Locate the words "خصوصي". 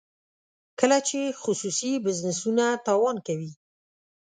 1.41-1.91